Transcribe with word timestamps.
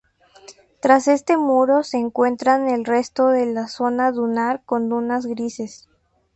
Tras 0.79 1.07
este 1.07 1.37
muro 1.37 1.83
se 1.83 1.99
encuentra 1.99 2.57
el 2.73 2.85
resto 2.85 3.27
de 3.27 3.45
la 3.45 3.67
zona 3.67 4.11
dunar 4.11 4.63
con 4.65 4.89
dunas 4.89 5.27
grises. 5.27 5.87